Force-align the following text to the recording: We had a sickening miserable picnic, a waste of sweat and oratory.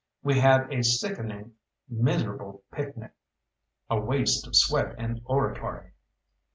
We 0.23 0.39
had 0.39 0.73
a 0.73 0.81
sickening 0.83 1.53
miserable 1.87 2.63
picnic, 2.71 3.11
a 3.87 3.99
waste 4.01 4.47
of 4.47 4.55
sweat 4.55 4.95
and 4.97 5.21
oratory. 5.25 5.91